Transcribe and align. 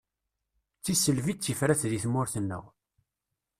Tisselbi 0.83 1.29
i 1.33 1.35
d 1.35 1.39
tifrat 1.39 1.81
di 1.91 1.99
tmurt-nneɣ. 2.03 2.63